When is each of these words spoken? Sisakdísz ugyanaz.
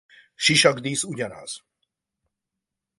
Sisakdísz 0.37 1.03
ugyanaz. 1.05 1.61